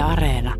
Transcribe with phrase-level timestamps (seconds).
[0.00, 0.54] Areena.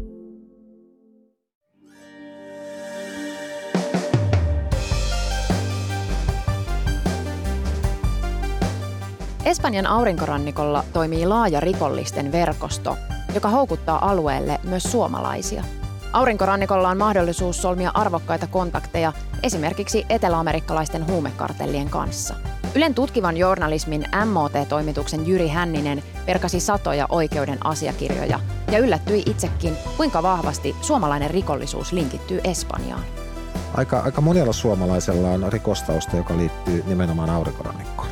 [9.44, 12.96] Espanjan aurinkorannikolla toimii laaja rikollisten verkosto,
[13.34, 15.64] joka houkuttaa alueelle myös suomalaisia.
[16.12, 19.12] Aurinkorannikolla on mahdollisuus solmia arvokkaita kontakteja
[19.42, 22.34] esimerkiksi eteläamerikkalaisten huumekartellien kanssa.
[22.74, 28.40] Ylen tutkivan journalismin MOT-toimituksen Jyri Hänninen perkasi satoja oikeuden asiakirjoja
[28.70, 33.04] ja yllättyi itsekin, kuinka vahvasti suomalainen rikollisuus linkittyy Espanjaan.
[33.74, 38.08] Aika, aika monella suomalaisella on rikostausta, joka liittyy nimenomaan aurinkorannikkoon.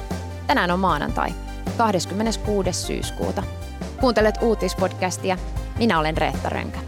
[0.47, 1.31] Tänään on maanantai,
[1.77, 2.73] 26.
[2.73, 3.43] syyskuuta.
[4.01, 5.39] Kuuntelet uutispodcastia.
[5.79, 6.79] Minä olen Reetta Rönkä.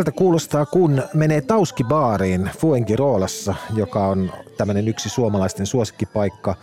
[0.00, 6.54] Tältä kuulostaa, kun menee Tauski-baariin Fuengiroolassa, joka on tämmöinen yksi suomalaisten suosikkipaikka.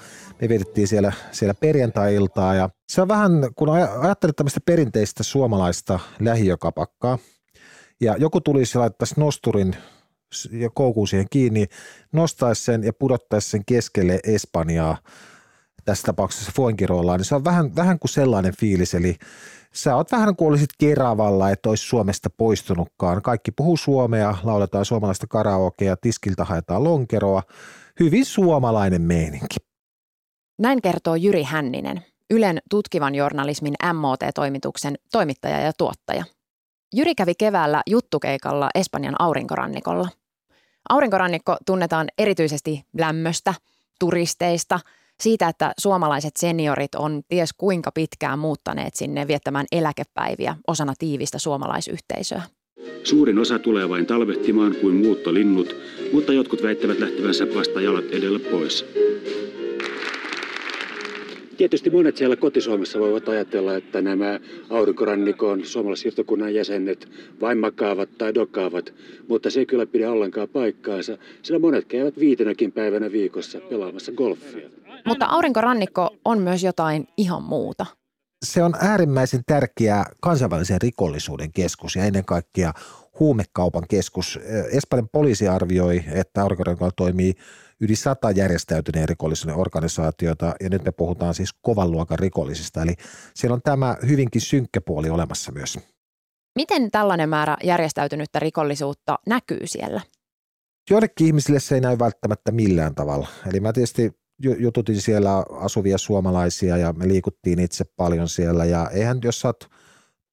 [0.42, 7.18] Me vietettiin siellä, siellä perjantai-iltaa ja se on vähän, kun ajattelet tämmöistä perinteistä suomalaista lähiökapakkaa
[8.02, 9.76] ja joku tulisi laittaisi nosturin
[10.52, 11.66] ja koukun siihen kiinni,
[12.12, 14.98] nostaisi sen ja pudottaisi sen keskelle Espanjaa,
[15.88, 19.16] tässä tapauksessa Fuengirolaan, niin se on vähän, vähän kuin sellainen fiilis, eli
[19.74, 23.22] sä oot vähän kuin olisit Keravalla, että olisi Suomesta poistunutkaan.
[23.22, 27.44] Kaikki puhuu suomea, lauletaan suomalaista karaokea, tiskiltä haetaan lonkeroa.
[28.00, 29.56] Hyvin suomalainen meininki.
[30.60, 36.24] Näin kertoo Jyri Hänninen, Ylen tutkivan journalismin MOT-toimituksen toimittaja ja tuottaja.
[36.96, 40.10] Jyri kävi keväällä juttukeikalla Espanjan aurinkorannikolla.
[40.90, 43.54] Aurinkorannikko tunnetaan erityisesti lämmöstä,
[44.00, 44.80] turisteista–
[45.24, 52.42] siitä, että suomalaiset seniorit on ties kuinka pitkään muuttaneet sinne viettämään eläkepäiviä osana tiivistä suomalaisyhteisöä.
[53.04, 55.76] Suurin osa tulee vain talvehtimaan kuin muuttolinnut,
[56.14, 58.86] mutta jotkut väittävät lähtevänsä vasta jalat edellä pois.
[61.58, 67.10] Tietysti monet siellä kotisuomessa voivat ajatella, että nämä aurinkorannikon suomalaissiirtokunnan jäsenet
[67.42, 68.94] vain makaavat tai dokaavat,
[69.28, 74.70] mutta se ei kyllä pidä ollenkaan paikkaansa, sillä monet käyvät viitenäkin päivänä viikossa pelaamassa golfia.
[75.06, 77.86] Mutta aurinkorannikko on myös jotain ihan muuta.
[78.46, 82.74] Se on äärimmäisen tärkeä kansainvälisen rikollisuuden keskus ja ennen kaikkea
[83.20, 84.40] huumekaupan keskus.
[84.72, 87.34] Espanjan poliisi arvioi, että aurinkorannikolla toimii
[87.82, 92.82] yli sata järjestäytyneen rikollisuuden organisaatiota ja nyt me puhutaan siis kovan luokan rikollisista.
[92.82, 92.96] Eli
[93.36, 95.80] siellä on tämä hyvinkin synkkä puoli olemassa myös.
[96.56, 100.02] Miten tällainen määrä järjestäytynyttä rikollisuutta näkyy siellä?
[100.90, 103.28] Joillekin ihmisille se ei näy välttämättä millään tavalla.
[103.50, 109.20] Eli mä tietysti jututin siellä asuvia suomalaisia ja me liikuttiin itse paljon siellä ja eihän
[109.24, 109.70] jos sä oot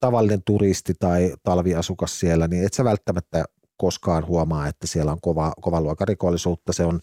[0.00, 3.44] tavallinen turisti tai talviasukas siellä, niin et sä välttämättä
[3.84, 6.72] koskaan huomaa, että siellä on kova, kova luokan rikollisuutta.
[6.72, 7.00] Se on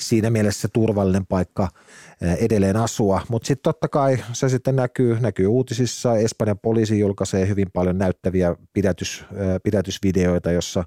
[0.00, 1.68] siinä mielessä turvallinen paikka
[2.20, 6.16] edelleen asua, mutta sitten totta kai se sitten näkyy, näkyy uutisissa.
[6.16, 9.24] Espanjan poliisi julkaisee hyvin paljon näyttäviä pidätys,
[9.62, 10.84] pidätysvideoita, jossa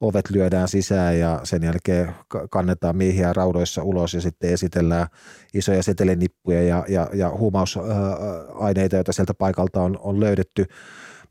[0.00, 2.14] ovet lyödään sisään ja sen jälkeen
[2.50, 5.06] kannetaan miehiä raudoissa ulos ja sitten esitellään
[5.54, 10.66] isoja setelinippuja ja, ja, ja huumausaineita, joita sieltä paikalta on, on löydetty.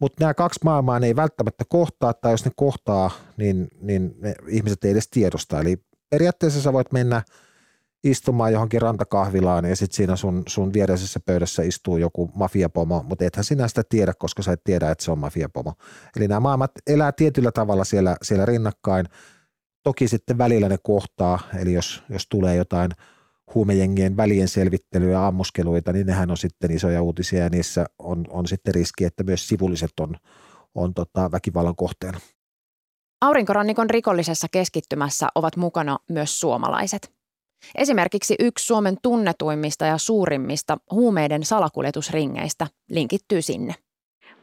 [0.03, 4.35] Mutta nämä kaksi maailmaa ne ei välttämättä kohtaa, tai jos ne kohtaa, niin, niin ne
[4.47, 5.59] ihmiset ei edes tiedosta.
[5.59, 5.77] Eli
[6.09, 7.21] periaatteessa sä voit mennä
[8.03, 13.43] istumaan johonkin rantakahvilaan ja sitten siinä sun, sun viereisessä pöydässä istuu joku mafiapomo, mutta ethän
[13.43, 15.73] sinä sitä tiedä, koska sä et tiedä, että se on mafiapomo.
[16.15, 19.05] Eli nämä maailmat elää tietyllä tavalla siellä, siellä rinnakkain.
[19.83, 22.91] Toki sitten välillä ne kohtaa, eli jos, jos tulee jotain
[23.55, 28.47] huumejengien välien selvittelyä ja ammuskeluita, niin nehän on sitten isoja uutisia ja niissä on, on
[28.47, 30.15] sitten riski, että myös sivulliset on,
[30.75, 32.19] on tota väkivallan kohteena.
[33.21, 37.13] Aurinkorannikon rikollisessa keskittymässä ovat mukana myös suomalaiset.
[37.75, 43.75] Esimerkiksi yksi Suomen tunnetuimmista ja suurimmista huumeiden salakuljetusringeistä linkittyy sinne.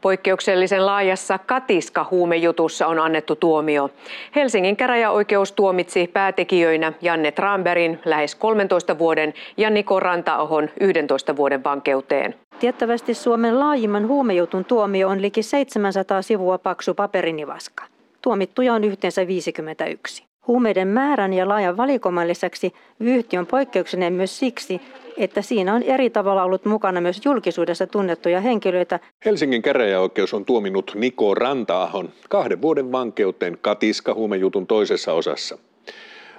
[0.01, 3.91] Poikkeuksellisen laajassa Katiska-huumejutussa on annettu tuomio.
[4.37, 12.35] Helsingin käräjäoikeus tuomitsi päätekijöinä Janne Tramberin lähes 13 vuoden ja Niko Rantaohon 11 vuoden vankeuteen.
[12.61, 17.85] Tiettävästi Suomen laajimman huumejutun tuomio on liki 700 sivua paksu paperinivaska.
[18.23, 20.30] Tuomittuja on yhteensä 51.
[20.47, 24.81] Huumeiden määrän ja laajan valikoiman lisäksi vyyhti on poikkeuksellinen myös siksi,
[25.17, 29.01] että siinä on eri tavalla ollut mukana myös julkisuudessa tunnettuja henkilöitä.
[29.25, 35.59] Helsingin käräjäoikeus on tuominut Niko Rantaahon kahden vuoden vankeuteen katiska huumejutun toisessa osassa.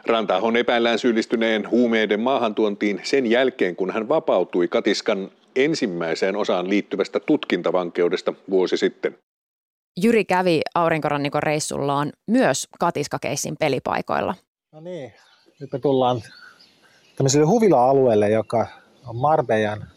[0.05, 8.33] Rantahon epäillään syyllistyneen huumeiden maahantuontiin sen jälkeen, kun hän vapautui Katiskan ensimmäiseen osaan liittyvästä tutkintavankeudesta
[8.49, 9.17] vuosi sitten.
[9.97, 14.35] Jyri kävi aurinkorannikon reissullaan myös Katiskakeissin pelipaikoilla.
[14.71, 15.13] No niin,
[15.59, 16.21] nyt me tullaan
[17.15, 18.67] tämmöiselle huvila-alueelle, joka
[19.07, 19.87] on Marbejan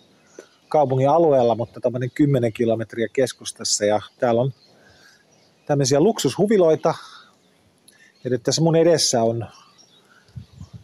[0.68, 3.84] kaupungin alueella, mutta tämmöinen 10 kilometriä keskustassa.
[3.84, 4.52] Ja täällä on
[5.66, 6.94] tämmöisiä luksushuviloita.
[8.24, 9.46] Ja nyt tässä mun edessä on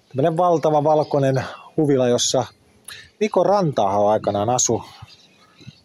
[0.09, 1.45] tämmöinen valtava valkoinen
[1.77, 2.45] huvila, jossa
[3.21, 4.83] Niko Rantaaho aikanaan asu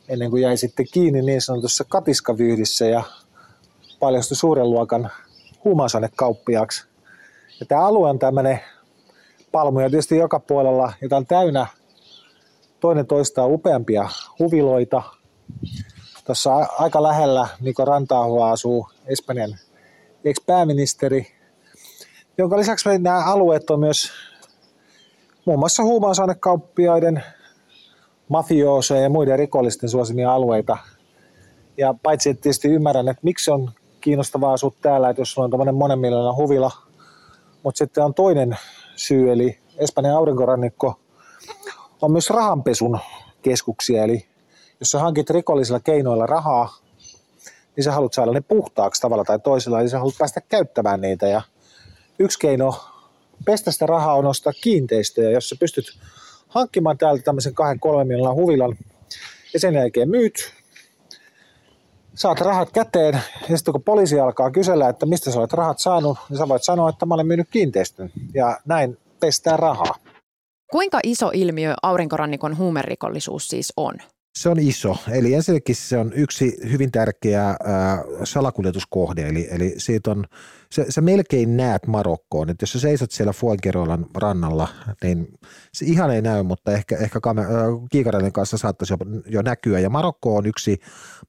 [0.07, 3.04] ennen kuin jäi sitten kiinni niin sanotussa katiskavyydissä ja
[4.00, 5.12] paljastui suuren luokan
[5.63, 6.88] huumausainekauppiaaksi.
[7.60, 8.60] Ja tämä alue on tämmöinen
[9.52, 11.68] palmuja tietysti joka puolella, jota on täynnä
[12.80, 14.10] toinen toistaan upeampia
[14.40, 15.04] huviloita.
[16.25, 19.57] Tuossa aika lähellä Niko Rantaahua asuu Espanjan
[20.25, 21.28] ex-pääministeri,
[22.38, 24.12] jonka lisäksi nämä alueet on myös
[25.46, 27.24] muun muassa huumausainekauppiaiden,
[28.30, 30.77] mafiooseja ja muiden rikollisten suosimia alueita.
[31.77, 35.51] Ja paitsi että tietysti ymmärrän, että miksi on kiinnostavaa asua täällä, että jos sulla on
[35.51, 36.72] tämmöinen monen miljoonan huvila,
[37.63, 38.57] mutta sitten on toinen
[38.95, 41.00] syy, eli Espanjan aurinkorannikko
[42.01, 43.00] on myös rahanpesun
[43.42, 44.25] keskuksia, eli
[44.80, 46.78] jos sä hankit rikollisilla keinoilla rahaa,
[47.75, 51.28] niin sä haluat saada ne puhtaaksi tavalla tai toisella, eli sä haluat päästä käyttämään niitä.
[51.28, 51.42] Ja
[52.19, 52.75] yksi keino
[53.45, 55.86] pestä sitä rahaa on ostaa kiinteistöjä, jos sä pystyt
[56.56, 58.78] hankkimaan täältä tämmöisen kahden kolmen miljoonan huvilan
[59.54, 60.54] ja sen jälkeen myyt,
[62.16, 66.18] saat rahat käteen ja sitten kun poliisi alkaa kysellä, että mistä sä olet rahat saanut,
[66.30, 69.96] niin sä voit sanoa, että mä olen myynyt kiinteistön ja näin pestää rahaa.
[70.72, 73.94] Kuinka iso ilmiö aurinkorannikon huumerikollisuus siis on?
[74.36, 74.98] Se on iso.
[75.12, 77.56] Eli ensinnäkin se on yksi hyvin tärkeä
[78.24, 79.28] salakuljetuskohde.
[79.28, 80.26] Eli, eli siitä on,
[80.72, 82.50] se, sä melkein näet Marokkoon.
[82.50, 84.68] Et jos sä seisot siellä Fuenkerolan rannalla,
[85.04, 85.28] niin
[85.74, 88.98] se ihan ei näy, mutta ehkä, ehkä kamer- äh, kiikareiden kanssa saattaisi jo,
[89.28, 89.80] jo näkyä.
[89.80, 90.80] Ja Marokko on yksi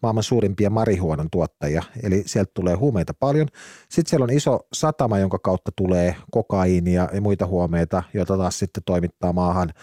[0.02, 3.48] maailman suurimpia marihuonan tuottajia, eli sieltä tulee huumeita paljon.
[3.88, 8.82] Sitten siellä on iso satama, jonka kautta tulee kokaiinia ja muita huomeita, joita taas sitten
[8.86, 9.72] toimittaa maahan–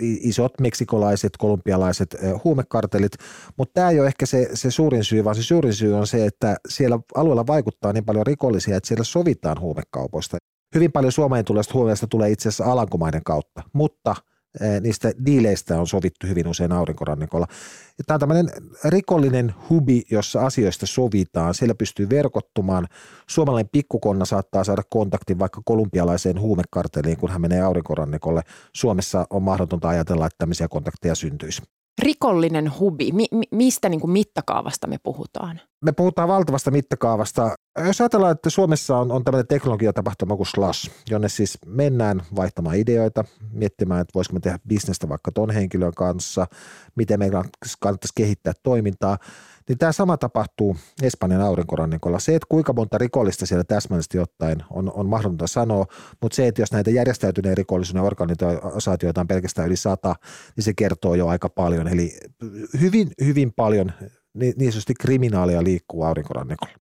[0.00, 3.12] isot meksikolaiset, kolumbialaiset huumekartelit,
[3.58, 6.26] mutta tämä ei ole ehkä se, se suurin syy, vaan se suurin syy on se,
[6.26, 10.36] että siellä alueella vaikuttaa niin paljon rikollisia, että siellä sovitaan huumekaupoista.
[10.74, 14.14] Hyvin paljon Suomeen tulevista huumeista tulee itse asiassa Alankomaiden kautta, mutta–
[14.80, 17.46] niistä diileistä on sovittu hyvin usein aurinkorannikolla.
[18.06, 18.50] Tämä on tämmöinen
[18.84, 21.54] rikollinen hubi, jossa asioista sovitaan.
[21.54, 22.86] Siellä pystyy verkottumaan.
[23.28, 28.42] Suomalainen pikkukonna saattaa saada kontaktin vaikka kolumbialaiseen huumekarteliin, kun hän menee aurinkorannikolle.
[28.72, 31.62] Suomessa on mahdotonta ajatella, että tämmöisiä kontakteja syntyisi.
[32.02, 35.60] Rikollinen hubi, mi- mistä niin kuin mittakaavasta me puhutaan?
[35.84, 37.54] Me puhutaan valtavasta mittakaavasta.
[37.86, 43.24] Jos ajatellaan, että Suomessa on, on tämmöinen teknologiatapahtuma kuin Slash, jonne siis mennään vaihtamaan ideoita,
[43.52, 46.46] miettimään, että voisiko me tehdä bisnestä vaikka ton henkilön kanssa,
[46.96, 47.44] miten meidän
[47.80, 49.18] kannattaisi kehittää toimintaa,
[49.68, 52.18] niin tämä sama tapahtuu Espanjan aurinkorannikolla.
[52.18, 55.86] Se, että kuinka monta rikollista siellä täsmällisesti ottaen on, on mahdotonta sanoa,
[56.22, 60.14] mutta se, että jos näitä järjestäytyneen rikollisuuden organisaatioita on pelkästään yli sata,
[60.56, 61.88] niin se kertoo jo aika paljon.
[61.88, 62.18] Eli
[62.80, 63.92] hyvin, hyvin paljon
[64.34, 66.74] niin, niin sanotusti kriminaalia liikkuu aurinkorannikolla.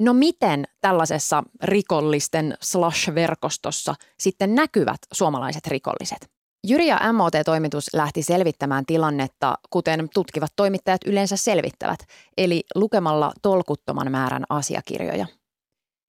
[0.00, 6.30] No miten tällaisessa rikollisten slash-verkostossa sitten näkyvät suomalaiset rikolliset?
[6.66, 12.00] Jyri ja MOT-toimitus lähti selvittämään tilannetta, kuten tutkivat toimittajat yleensä selvittävät,
[12.36, 15.26] eli lukemalla tolkuttoman määrän asiakirjoja.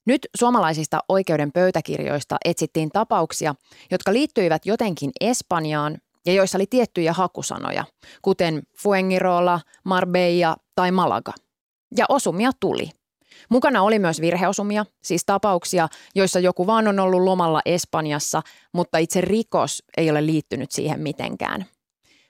[0.05, 3.55] Nyt suomalaisista oikeuden pöytäkirjoista etsittiin tapauksia,
[3.91, 7.86] jotka liittyivät jotenkin Espanjaan ja joissa oli tiettyjä hakusanoja,
[8.22, 11.33] kuten Fuengirola, Marbella tai Malaga.
[11.98, 12.89] Ja osumia tuli.
[13.53, 18.41] Mukana oli myös virheosumia, siis tapauksia, joissa joku vaan on ollut lomalla Espanjassa,
[18.74, 21.65] mutta itse rikos ei ole liittynyt siihen mitenkään.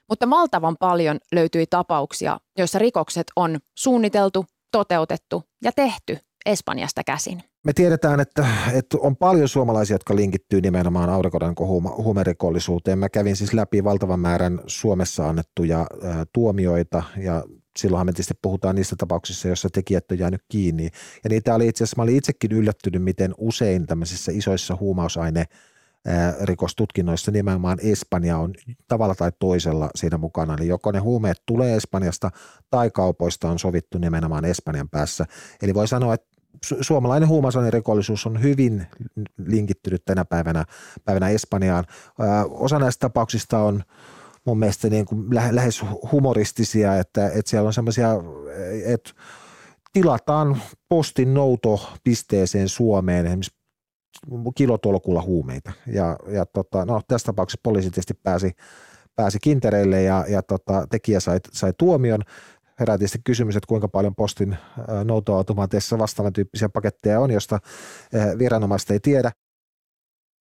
[0.08, 7.42] Mutta valtavan paljon löytyi tapauksia, joissa rikokset on suunniteltu, toteutettu ja tehty Espanjasta käsin.
[7.64, 11.54] Me tiedetään, että, että on paljon suomalaisia, jotka linkittyy nimenomaan aurinkodan
[11.96, 12.98] huumerikollisuuteen.
[12.98, 17.44] Mä kävin siis läpi valtavan määrän Suomessa annettuja ää, tuomioita ja
[17.78, 20.90] silloinhan me tietysti puhutaan niistä tapauksissa, joissa tekijät on jäänyt kiinni.
[21.24, 25.44] Ja niitä oli itse asiassa, mä olin itsekin yllättynyt, miten usein tämmöisissä isoissa huumausaine
[26.42, 28.54] rikostutkinnoissa nimenomaan Espanja on
[28.88, 30.54] tavalla tai toisella siinä mukana.
[30.54, 32.30] Eli joko ne huumeet tulee Espanjasta
[32.70, 35.26] tai kaupoista on sovittu nimenomaan Espanjan päässä.
[35.62, 36.26] Eli voi sanoa, että
[36.80, 38.86] suomalainen huumausainerikollisuus on hyvin
[39.46, 40.64] linkittynyt tänä päivänä,
[41.04, 41.84] päivänä Espanjaan.
[42.50, 43.82] Osa näistä tapauksista on
[44.46, 48.10] mun mielestä niin kuin lähes humoristisia, että, että siellä on semmoisia,
[48.84, 49.10] että
[49.92, 53.56] tilataan postin noutopisteeseen Suomeen esimerkiksi
[54.54, 55.72] kilotolkulla huumeita.
[55.86, 58.52] Ja, ja tota, no, tässä tapauksessa poliisi tietysti pääsi,
[59.16, 62.20] pääsi kintereille ja, ja tota, tekijä sai, sai tuomion.
[62.80, 64.56] Herää tietysti kysymys, että kuinka paljon postin
[65.04, 67.58] noutoautomaateissa vastaavan tyyppisiä paketteja on, josta
[68.38, 69.32] viranomaiset ei tiedä.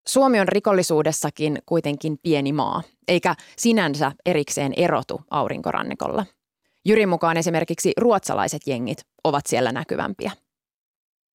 [0.08, 6.26] Suomi on rikollisuudessakin kuitenkin pieni maa, eikä sinänsä erikseen erotu aurinkorannikolla.
[6.86, 10.32] Jyrin mukaan esimerkiksi ruotsalaiset jengit ovat siellä näkyvämpiä.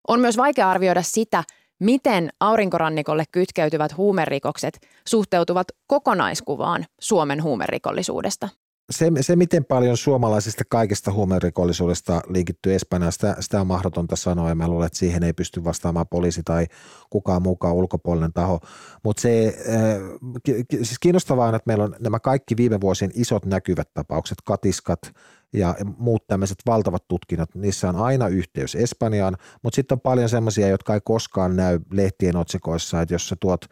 [0.08, 1.44] On myös vaikea arvioida sitä,
[1.80, 8.48] miten aurinkorannikolle kytkeytyvät huumerikokset suhteutuvat kokonaiskuvaan Suomen huumerikollisuudesta
[8.90, 14.54] se, se, miten paljon suomalaisista kaikesta huumerikollisuudesta linkittyy Espanjaan, sitä, sitä on mahdotonta sanoa ja
[14.54, 16.66] mä luulen, että siihen ei pysty vastaamaan poliisi tai
[17.10, 18.60] kukaan mukaan ulkopuolinen taho.
[19.04, 23.94] Mutta se äh, siis kiinnostavaa on, että meillä on nämä kaikki viime vuosien isot näkyvät
[23.94, 25.00] tapaukset, katiskat
[25.52, 30.68] ja muut tämmöiset valtavat tutkinnot, niissä on aina yhteys Espanjaan, mutta sitten on paljon semmoisia,
[30.68, 33.64] jotka ei koskaan näy lehtien otsikoissa, että jos sä tuot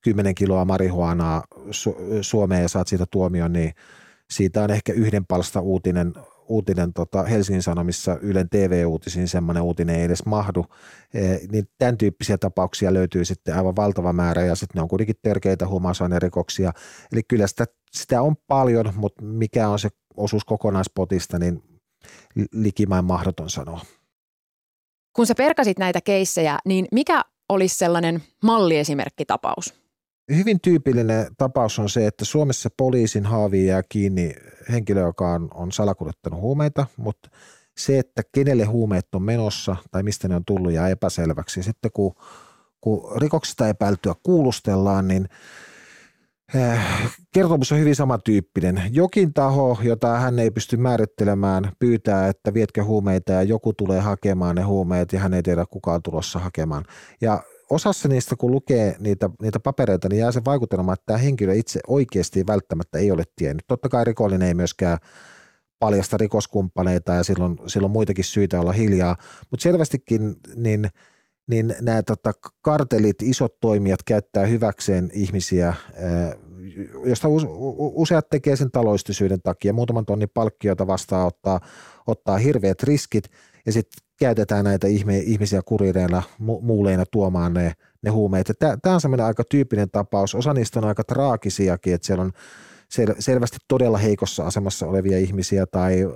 [0.00, 3.72] 10 kiloa marihuanaa Su- Suomeen ja saat siitä tuomion, niin–
[4.30, 6.12] siitä on ehkä yhden palsta uutinen,
[6.48, 10.66] uutinen tota Helsingin Sanomissa Ylen TV-uutisiin semmoinen uutinen ei edes mahdu,
[11.14, 11.20] e,
[11.52, 15.68] niin tämän tyyppisiä tapauksia löytyy sitten aivan valtava määrä ja sitten ne on kuitenkin törkeitä
[15.68, 16.72] huumausainerikoksia.
[17.12, 21.62] Eli kyllä sitä, sitä on paljon, mutta mikä on se osuus kokonaispotista, niin
[22.52, 23.80] likimain mahdoton sanoa.
[25.12, 29.85] Kun sä perkasit näitä keissejä, niin mikä olisi sellainen malliesimerkkitapaus?
[30.34, 34.34] Hyvin tyypillinen tapaus on se, että Suomessa poliisin haaviin jää kiinni
[34.72, 37.30] henkilö, joka on, on salakuljettanut huumeita, mutta
[37.78, 41.62] se, että kenelle huumeet on menossa tai mistä ne on tullut, jää epäselväksi.
[41.62, 42.14] Sitten kun,
[42.80, 45.28] kun rikoksesta epäiltyä kuulustellaan, niin
[46.54, 46.80] eh,
[47.34, 48.82] kertomus on hyvin samantyyppinen.
[48.90, 54.56] Jokin taho, jota hän ei pysty määrittelemään, pyytää, että vietkö huumeita ja joku tulee hakemaan
[54.56, 56.84] ne huumeet ja hän ei tiedä kukaan tulossa hakemaan.
[57.20, 61.54] Ja osassa niistä, kun lukee niitä, niitä papereita, niin jää se vaikutelma, että tämä henkilö
[61.54, 63.66] itse oikeasti välttämättä ei ole tiennyt.
[63.66, 64.98] Totta kai rikollinen ei myöskään
[65.78, 69.16] paljasta rikoskumppaneita ja silloin, silloin muitakin syitä olla hiljaa,
[69.50, 70.88] mutta selvästikin niin,
[71.50, 72.32] niin nämä tota,
[72.62, 75.74] kartelit, isot toimijat käyttää hyväkseen ihmisiä,
[77.04, 77.28] josta
[77.78, 79.72] useat tekee sen taloistisyyden takia.
[79.72, 81.60] Muutaman tonnin palkkiota vastaan ottaa,
[82.06, 83.24] ottaa hirveät riskit
[83.66, 84.86] ja sitten käytetään näitä
[85.24, 88.52] ihmisiä kurireilla, muuleina tuomaan ne, ne huumeet.
[88.58, 90.34] Tämä on semmoinen aika tyyppinen tapaus.
[90.34, 92.32] Osa niistä on aika traagisiakin, että siellä on
[92.88, 96.08] sel, selvästi todella heikossa asemassa olevia ihmisiä tai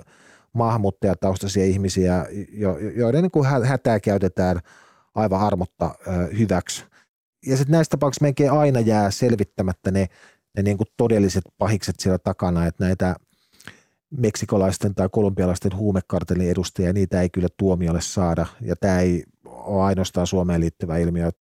[0.53, 4.59] maahanmuuttajataustaisia ihmisiä, jo, joiden niin kuin hätää käytetään
[5.15, 6.85] aivan armotta ö, hyväksi.
[7.45, 10.07] Ja sitten näistä tapauksissa melkein aina jää selvittämättä ne,
[10.57, 13.15] ne niin kuin todelliset pahikset siellä takana, että näitä–
[14.17, 20.27] meksikolaisten tai kolumbialaisten huumekartelin edustajia, niitä ei kyllä tuomiolle saada, ja tämä ei ole ainoastaan
[20.27, 21.31] Suomeen liittyvä ilmiö.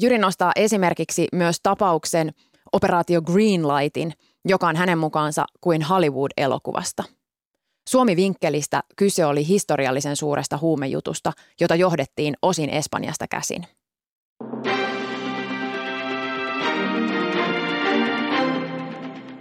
[0.00, 2.32] Jyri nostaa esimerkiksi myös tapauksen
[2.72, 4.12] operaatio Greenlightin,
[4.44, 7.04] joka on hänen mukaansa kuin Hollywood-elokuvasta.
[7.88, 13.66] Suomi-vinkkelistä kyse oli historiallisen suuresta huumejutusta, jota johdettiin osin Espanjasta käsin.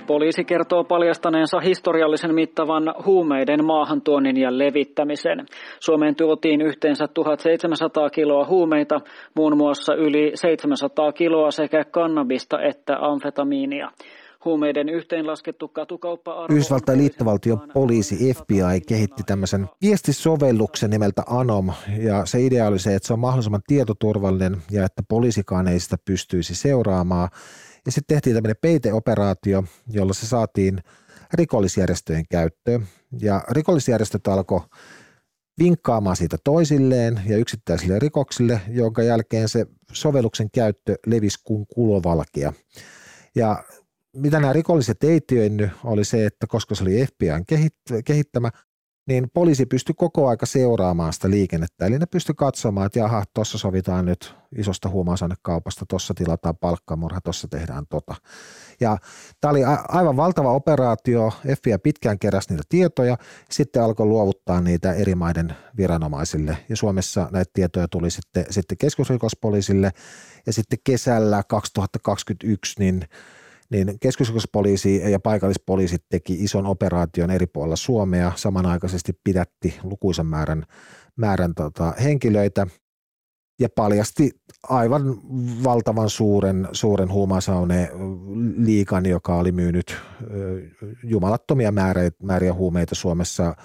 [0.07, 5.45] Poliisi kertoo paljastaneensa historiallisen mittavan huumeiden maahantuonnin ja levittämisen.
[5.79, 9.01] Suomeen tuotiin yhteensä 1700 kiloa huumeita,
[9.35, 13.91] muun muassa yli 700 kiloa sekä kannabista että amfetamiinia.
[14.45, 22.67] Huumeiden yhteenlaskettu katukauppa Yhdysvaltain liittovaltion poliisi FBI kehitti tämmöisen viestisovelluksen nimeltä Anom, ja se idea
[22.67, 27.29] oli se, että se on mahdollisimman tietoturvallinen ja että poliisikaan ei sitä pystyisi seuraamaan.
[27.85, 30.79] Ja sitten tehtiin tämmöinen peiteoperaatio, jolla se saatiin
[31.33, 32.87] rikollisjärjestöjen käyttöön.
[33.19, 34.61] Ja rikollisjärjestöt alkoi
[35.59, 42.53] vinkkaamaan siitä toisilleen ja yksittäisille rikoksille, jonka jälkeen se sovelluksen käyttö levisi kuin kulovalkea.
[43.35, 43.63] Ja
[44.15, 47.45] mitä nämä rikolliset ei tiennyt, oli se, että koska se oli FBIn
[48.05, 48.51] kehittämä,
[49.07, 51.85] niin poliisi pystyi koko aika seuraamaan sitä liikennettä.
[51.85, 57.47] Eli ne pystyi katsomaan, että jaha, tuossa sovitaan nyt isosta huumausainekaupasta, tuossa tilataan palkkamurha, tuossa
[57.47, 58.15] tehdään tota.
[58.79, 58.97] Ja
[59.41, 63.17] tämä oli aivan valtava operaatio, FBI pitkään keräsi niitä tietoja,
[63.49, 66.57] sitten alkoi luovuttaa niitä eri maiden viranomaisille.
[66.69, 69.91] Ja Suomessa näitä tietoja tuli sitten, sitten keskusrikospoliisille,
[70.45, 73.05] ja sitten kesällä 2021 niin
[73.71, 78.31] niin keskusrikospoliisi ja paikallispoliisit teki ison operaation eri puolilla Suomea.
[78.35, 80.63] Samanaikaisesti pidätti lukuisen määrän,
[81.15, 82.67] määrän tota, henkilöitä
[83.59, 84.31] ja paljasti
[84.63, 85.03] aivan
[85.63, 87.91] valtavan suuren, suuren huumausaune
[88.57, 89.97] liikan, joka oli myynyt
[91.03, 93.55] jumalattomia määriä, määriä huumeita Suomessa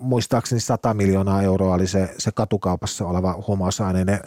[0.00, 4.20] muistaakseni 100 miljoonaa euroa oli se, se katukaupassa oleva huumausaineiden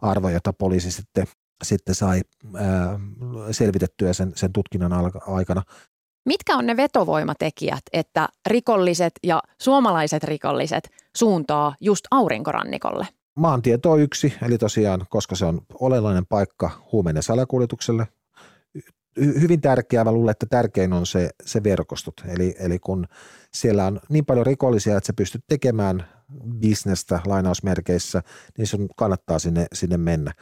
[0.00, 1.26] arvo, jota poliisi sitten,
[1.62, 2.20] sitten sai
[2.54, 3.00] ää,
[3.50, 4.92] selvitettyä sen, sen tutkinnan
[5.26, 5.62] aikana.
[6.26, 13.08] Mitkä on ne vetovoimatekijät, että rikolliset ja suomalaiset rikolliset suuntaa just aurinkorannikolle?
[13.36, 18.08] Maantieto on yksi, eli tosiaan, koska se on olennainen paikka huumeiden salakuljetukselle.
[19.16, 22.14] Hyvin tärkeää, mä luulen, että tärkein on se, se verkostot.
[22.28, 23.06] Eli, eli kun
[23.52, 26.08] siellä on niin paljon rikollisia, että sä pystyt tekemään
[26.60, 28.22] bisnestä lainausmerkeissä,
[28.58, 30.32] niin sun kannattaa sinne, sinne mennä.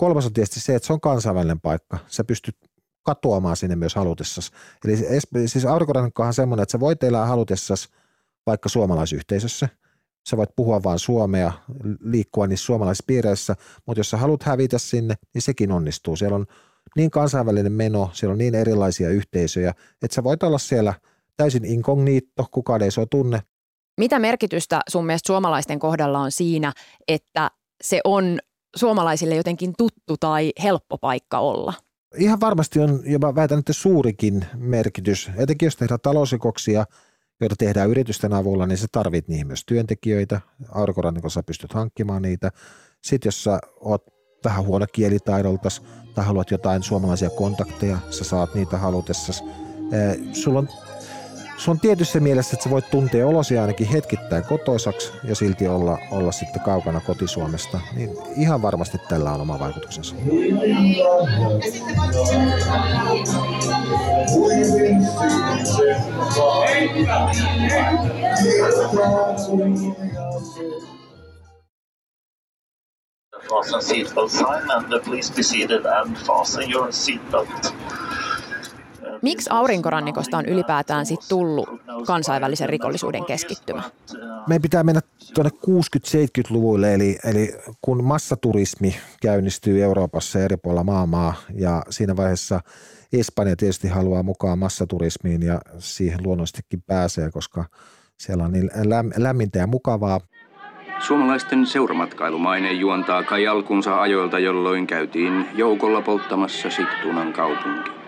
[0.00, 1.98] Kolmas on tietysti se, että se on kansainvälinen paikka.
[2.06, 2.56] Sä pystyt
[3.02, 4.50] katoamaan sinne myös halutessasi.
[4.84, 4.96] Eli
[5.48, 7.88] siis aurinkorannikko on semmoinen, että sä voit elää halutessasi
[8.46, 9.68] vaikka suomalaisyhteisössä.
[10.28, 11.52] Sä voit puhua vain suomea,
[12.00, 16.16] liikkua niissä suomalaisissa piireissä, mutta jos sä haluat hävitä sinne, niin sekin onnistuu.
[16.16, 16.46] Siellä on
[16.96, 20.94] niin kansainvälinen meno, siellä on niin erilaisia yhteisöjä, että sä voit olla siellä
[21.36, 23.42] täysin inkognito, kukaan ei sua tunne.
[23.98, 26.72] Mitä merkitystä sun mielestä suomalaisten kohdalla on siinä,
[27.08, 27.50] että
[27.84, 28.38] se on
[28.76, 31.74] suomalaisille jotenkin tuttu tai helppo paikka olla?
[32.18, 35.30] Ihan varmasti on, ja mä väitän, että suurikin merkitys.
[35.36, 36.84] Etenkin jos tehdään talousrikoksia,
[37.40, 40.40] joita tehdään yritysten avulla, niin se tarvit niihin myös työntekijöitä.
[40.68, 42.50] Aurinkorannikossa pystyt hankkimaan niitä.
[43.02, 44.02] Sitten jos sä oot
[44.44, 45.82] vähän huono kielitaidoltas
[46.14, 49.44] tai haluat jotain suomalaisia kontakteja, sä saat niitä halutessasi.
[50.32, 50.68] Sulla on
[51.64, 55.98] se on tietyssä mielessä, että sä voit tuntea olosi ainakin hetkittäin kotoisaksi ja silti olla,
[56.10, 60.14] olla sitten kaukana kotisuomesta, niin ihan varmasti tällä on oma vaikutuksensa.
[73.50, 77.74] Fasten seatbelt sign and please be seated and fasten your seatbelt.
[79.22, 81.68] Miksi aurinkorannikosta on ylipäätään sit tullut
[82.06, 83.82] kansainvälisen rikollisuuden keskittymä?
[84.46, 85.00] Meidän pitää mennä
[85.34, 92.60] tuonne 60-70-luvuille, eli, eli kun massaturismi käynnistyy Euroopassa eri puolilla maailmaa ja siinä vaiheessa
[93.12, 97.64] Espanja tietysti haluaa mukaan massaturismiin ja siihen luonnollisestikin pääsee, koska
[98.18, 98.70] siellä on niin
[99.16, 100.20] lämmintä ja mukavaa.
[101.06, 107.99] Suomalaisten seuramatkailumaiне juontaa kai alkunsa ajoilta, jolloin käytiin joukolla polttamassa Siktunan kaupunki.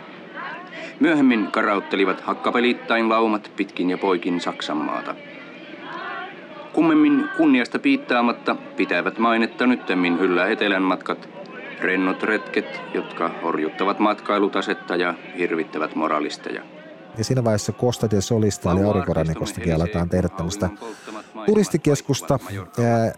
[1.00, 5.14] Myöhemmin karauttelivat hakkapelittain laumat pitkin ja poikin Saksanmaata.
[6.72, 11.28] Kummemmin kunniasta piittaamatta pitävät mainetta nyttemmin yllä etelän matkat,
[11.81, 16.62] rennot retket, jotka horjuttavat matkailutasetta ja hirvittävät moralisteja.
[17.18, 20.70] Ja siinä vaiheessa Costa del Solista eli aurinkorannikostakin aletaan tehdä tämmöistä
[21.46, 22.38] turistikeskusta.
[22.52, 23.12] Ja,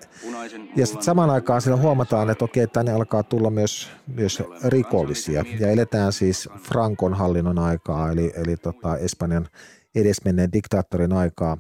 [0.77, 5.45] ja sitten samaan aikaan siinä huomataan, että okei, tänne alkaa tulla myös, myös rikollisia.
[5.59, 9.49] Ja eletään siis Frankon hallinnon aikaa, eli, eli tota Espanjan
[9.95, 11.59] edesmenneen diktaattorin aikaa.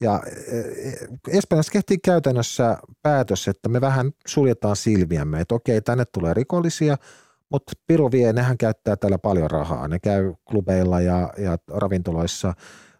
[0.00, 0.22] Ja
[1.28, 6.96] Espanjassa kehtiin käytännössä päätös, että me vähän suljetaan silmiämme, että okei, tänne tulee rikollisia–
[7.52, 9.88] mutta Piru vie, nehän käyttää täällä paljon rahaa.
[9.88, 12.54] Ne käy klubeilla ja, ja ravintoloissa,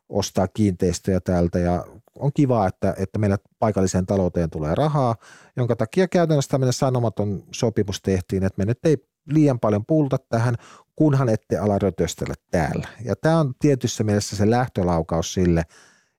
[0.09, 1.85] ostaa kiinteistöjä täältä ja
[2.19, 5.17] on kiva, että, että meillä paikalliseen talouteen tulee rahaa,
[5.57, 8.97] jonka takia käytännössä tämmöinen sanomaton sopimus tehtiin, että me nyt ei
[9.27, 10.55] liian paljon puulta tähän,
[10.97, 12.89] kunhan ette ala rötöstellä täällä.
[13.05, 15.63] Ja tämä on tietyssä mielessä se lähtölaukaus sille,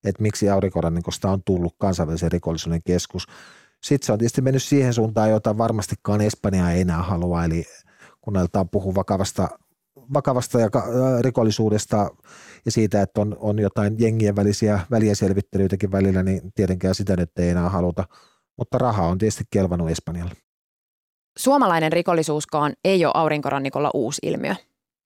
[0.04, 3.28] että miksi aurinkorannikosta on tullut kansainvälisen rikollisuuden keskus.
[3.84, 7.66] Sitten se on tietysti mennyt siihen suuntaan, jota varmastikaan Espanja ei enää halua, eli
[8.22, 9.50] kun aletaan puhua vakavasta,
[10.14, 10.70] vakavasta ja
[11.22, 12.10] rikollisuudesta
[12.66, 17.50] ja siitä, että on, on jotain jengien välisiä välienselvittelyitäkin välillä, niin tietenkään sitä nyt ei
[17.50, 18.04] enää haluta.
[18.58, 20.32] Mutta raha on tietysti kelvannut Espanjalle.
[21.38, 24.56] Suomalainen rikollisuuskaan ei ole aurinkorannikolla uusi ilmiö.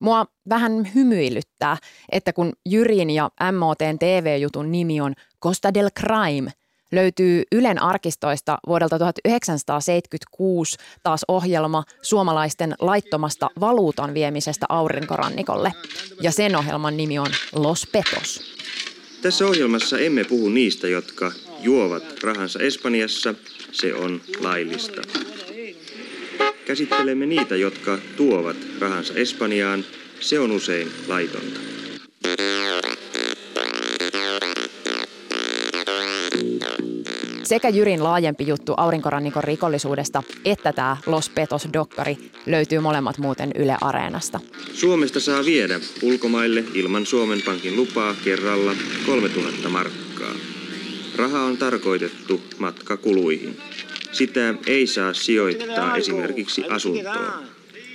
[0.00, 1.76] Mua vähän hymyilyttää,
[2.12, 6.52] että kun Jyrin ja MOTn TV-jutun nimi on Costa del Crime–
[6.92, 15.72] löytyy Ylen arkistoista vuodelta 1976 taas ohjelma suomalaisten laittomasta valuutan viemisestä aurinkorannikolle.
[16.20, 18.58] Ja sen ohjelman nimi on Los Petos.
[19.22, 23.34] Tässä ohjelmassa emme puhu niistä, jotka juovat rahansa Espanjassa.
[23.72, 25.02] Se on laillista.
[26.66, 29.84] Käsittelemme niitä, jotka tuovat rahansa Espanjaan.
[30.20, 31.60] Se on usein laitonta.
[37.48, 44.40] Sekä Jyrin laajempi juttu aurinkorannikon rikollisuudesta että tämä Los Petos-dokkari löytyy molemmat muuten Yle Areenasta.
[44.72, 48.72] Suomesta saa viedä ulkomaille ilman Suomen Pankin lupaa kerralla
[49.06, 50.34] 3000 markkaa.
[51.16, 53.58] Raha on tarkoitettu matkakuluihin.
[54.12, 57.44] Sitä ei saa sijoittaa esimerkiksi asuntoon.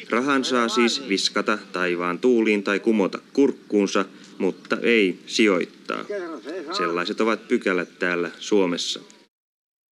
[0.09, 4.05] Rahan saa siis viskata taivaan tuuliin tai kumota kurkkuunsa–
[4.37, 6.05] mutta ei sijoittaa.
[6.77, 8.99] Sellaiset ovat pykälät täällä Suomessa.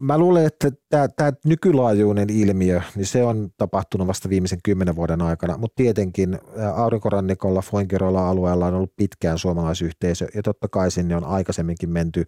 [0.01, 5.59] Mä luulen, että tämä, nykylaajuinen ilmiö, niin se on tapahtunut vasta viimeisen kymmenen vuoden aikana,
[5.59, 6.39] mutta tietenkin
[6.75, 12.25] aurinkorannikolla, Foinkeroilla alueella on ollut pitkään suomalaisyhteisö, ja totta kai sinne on aikaisemminkin menty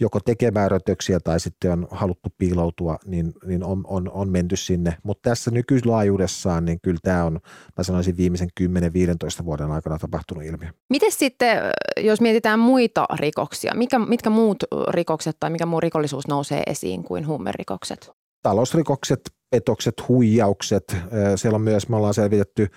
[0.00, 4.96] joko tekemään rötöksiä tai sitten on haluttu piiloutua, niin, niin on, on, on menty sinne.
[5.02, 7.40] Mutta tässä nykylaajuudessaan, niin kyllä tämä on,
[7.78, 10.68] mä sanoisin, viimeisen 10-15 vuoden aikana tapahtunut ilmiö.
[10.90, 11.58] Miten sitten,
[11.96, 14.56] jos mietitään muita rikoksia, mikä, mitkä muut
[14.88, 18.10] rikokset tai mikä muu rikollisuus nousee esiin kuin huumerikokset?
[18.42, 20.96] Talousrikokset, petokset, huijaukset.
[21.36, 22.68] Siellä on myös, me ollaan selvitetty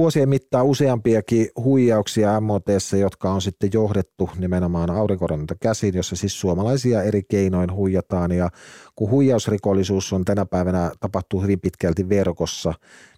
[0.00, 2.64] vuosien mittaan useampiakin huijauksia MOT,
[3.00, 8.32] jotka on sitten johdettu nimenomaan aurinkorannalta käsin, jossa siis suomalaisia eri keinoin huijataan.
[8.32, 8.50] Ja
[8.96, 12.74] kun huijausrikollisuus on tänä päivänä tapahtuu hyvin pitkälti verkossa,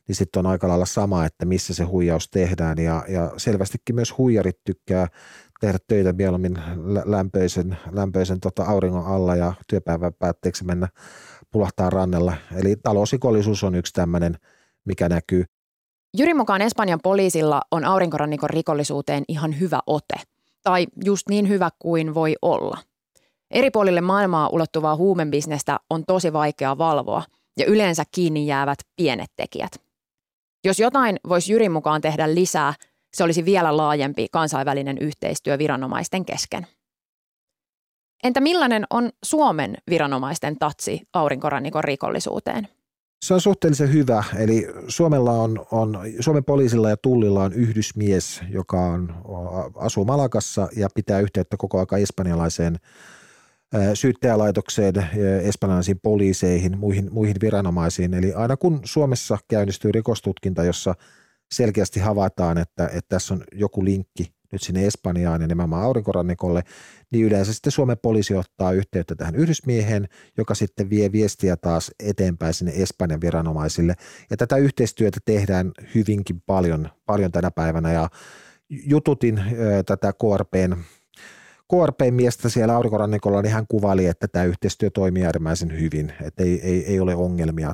[0.09, 2.79] niin sitten on aika lailla sama, että missä se huijaus tehdään.
[2.79, 5.07] Ja, ja selvästikin myös huijarit tykkää
[5.61, 6.59] tehdä töitä mieluummin
[7.05, 10.89] lämpöisen, lämpöisen tota auringon alla ja työpäivän päätteeksi mennä
[11.51, 12.35] pulahtaa rannella.
[12.57, 14.37] Eli talousrikollisuus on yksi tämmöinen,
[14.85, 15.45] mikä näkyy.
[16.19, 20.15] Jyrin mukaan Espanjan poliisilla on aurinkorannikon rikollisuuteen ihan hyvä ote.
[20.63, 22.79] Tai just niin hyvä kuin voi olla.
[23.51, 27.23] Eri puolille maailmaa ulottuvaa huumebisnestä on tosi vaikea valvoa
[27.59, 29.73] ja yleensä kiinni jäävät pienet tekijät.
[30.65, 32.75] Jos jotain voisi Jyrin mukaan tehdä lisää,
[33.15, 36.67] se olisi vielä laajempi kansainvälinen yhteistyö viranomaisten kesken.
[38.25, 42.69] Entä millainen on Suomen viranomaisten tatsi aurinkorannikon rikollisuuteen?
[43.23, 44.25] Se on suhteellisen hyvä.
[44.37, 49.15] Eli Suomella on, on, Suomen poliisilla ja tullilla on yhdysmies, joka on,
[49.77, 52.79] asuu Malakassa ja pitää yhteyttä koko ajan espanjalaiseen
[53.95, 54.95] syyttäjälaitokseen,
[55.43, 58.15] espanjalaisiin poliiseihin, muihin, muihin viranomaisiin.
[58.15, 60.95] Eli aina kun Suomessa käynnistyy rikostutkinta, jossa
[61.53, 66.63] selkeästi havaitaan, että, että tässä on joku linkki nyt sinne Espanjaan ja nimenomaan aurinkorannikolle,
[67.11, 72.55] niin yleensä sitten Suomen poliisi ottaa yhteyttä tähän yhdysmieheen, joka sitten vie viestiä taas eteenpäin
[72.55, 73.95] sinne Espanjan viranomaisille.
[74.31, 78.09] Ja tätä yhteistyötä tehdään hyvinkin paljon, paljon tänä päivänä ja
[78.69, 80.77] jututin ö, tätä KRPn
[81.71, 86.61] KRPn miestä siellä aurinkorannikolla, niin hän kuvaili, että tämä yhteistyö toimii äärimmäisen hyvin, että ei,
[86.63, 87.73] ei, ei ole ongelmia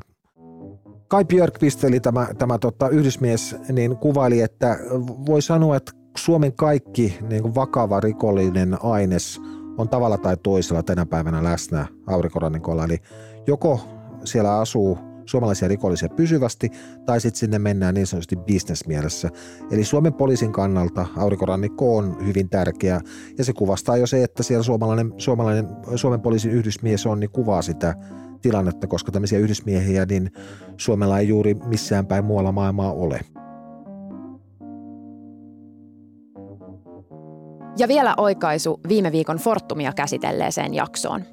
[1.09, 4.79] Kai Björkvist, eli tämä, tämä tota, yhdysmies, niin kuvaili, että
[5.25, 9.41] voi sanoa, että Suomen kaikki niin kuin vakava rikollinen aines
[9.77, 12.83] on tavalla tai toisella tänä päivänä läsnä aurinkorannikolla.
[12.83, 12.97] Eli
[13.47, 13.81] joko
[14.23, 16.71] siellä asuu suomalaisia rikollisia pysyvästi,
[17.05, 19.29] tai sitten sinne mennään niin sanotusti bisnesmielessä.
[19.71, 23.01] Eli Suomen poliisin kannalta aurinkorannikko on hyvin tärkeä,
[23.37, 27.61] ja se kuvastaa jo se, että siellä suomalainen, suomalainen Suomen poliisin yhdysmies on, niin kuvaa
[27.61, 27.95] sitä
[28.41, 30.31] tilannetta, koska tämmöisiä yhdysmiehiä, niin
[30.77, 33.19] Suomella ei juuri missään päin muualla maailmaa ole.
[37.79, 41.23] Ja vielä oikaisu viime viikon Fortumia käsitelleeseen jaksoon.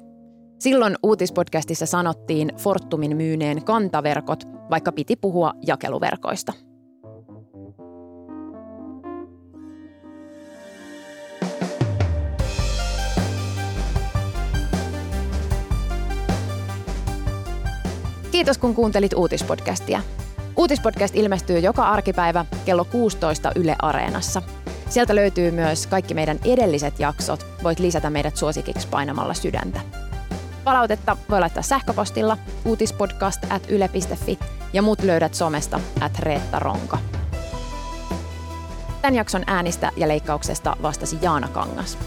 [0.59, 6.53] Silloin uutispodcastissa sanottiin Fortumin myyneen kantaverkot, vaikka piti puhua jakeluverkoista.
[18.31, 20.01] Kiitos kun kuuntelit uutispodcastia.
[20.57, 24.41] Uutispodcast ilmestyy joka arkipäivä kello 16 Yle Areenassa–
[24.89, 27.45] Sieltä löytyy myös kaikki meidän edelliset jaksot.
[27.63, 29.79] Voit lisätä meidät suosikiksi painamalla sydäntä.
[30.63, 34.39] Palautetta voi laittaa sähköpostilla uutispodcast at yle.fi
[34.73, 36.97] ja muut löydät somesta at Reetta Ronka.
[39.01, 41.97] Tämän jakson äänistä ja leikkauksesta vastasi Jaana Kangas.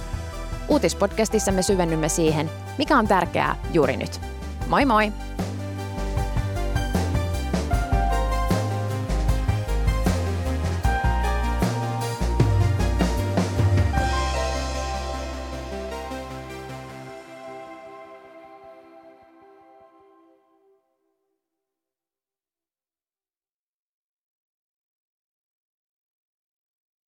[0.68, 4.20] Uutispodcastissa me syvennymme siihen, mikä on tärkeää juuri nyt.
[4.68, 5.12] Moi moi!